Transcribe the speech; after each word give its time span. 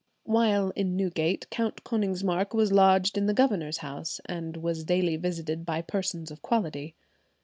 While 0.23 0.71
in 0.71 0.95
Newgate, 0.95 1.47
Count 1.51 1.83
Konigsmark 1.83 2.55
was 2.55 2.71
lodged 2.71 3.19
in 3.19 3.27
the 3.27 3.35
governor's 3.35 3.81
house, 3.85 4.19
and 4.25 4.57
was 4.57 4.83
daily 4.83 5.15
visited 5.15 5.63
by 5.63 5.83
persons 5.83 6.31
of 6.31 6.41
quality. 6.41 6.95